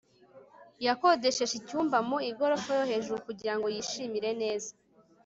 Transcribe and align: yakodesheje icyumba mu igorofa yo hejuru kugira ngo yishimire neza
yakodesheje 0.85 1.53
icyumba 1.59 1.97
mu 2.07 2.17
igorofa 2.29 2.71
yo 2.79 2.85
hejuru 2.91 3.17
kugira 3.27 3.53
ngo 3.55 3.67
yishimire 3.73 4.29
neza 4.41 4.71